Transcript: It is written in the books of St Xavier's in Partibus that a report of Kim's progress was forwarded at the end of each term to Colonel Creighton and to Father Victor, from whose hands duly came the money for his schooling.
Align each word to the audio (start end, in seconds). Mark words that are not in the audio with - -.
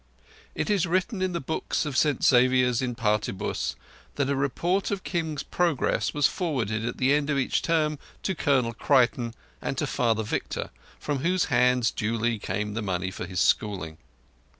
It 0.55 0.71
is 0.71 0.87
written 0.87 1.21
in 1.21 1.33
the 1.33 1.39
books 1.39 1.85
of 1.85 1.95
St 1.95 2.23
Xavier's 2.23 2.81
in 2.81 2.95
Partibus 2.95 3.75
that 4.15 4.31
a 4.31 4.35
report 4.35 4.89
of 4.89 5.03
Kim's 5.03 5.43
progress 5.43 6.11
was 6.11 6.25
forwarded 6.25 6.83
at 6.83 6.97
the 6.97 7.13
end 7.13 7.29
of 7.29 7.37
each 7.37 7.61
term 7.61 7.99
to 8.23 8.33
Colonel 8.33 8.73
Creighton 8.73 9.35
and 9.61 9.77
to 9.77 9.85
Father 9.85 10.23
Victor, 10.23 10.71
from 10.99 11.19
whose 11.19 11.45
hands 11.53 11.91
duly 11.91 12.39
came 12.39 12.73
the 12.73 12.81
money 12.81 13.11
for 13.11 13.27
his 13.27 13.41
schooling. 13.41 13.99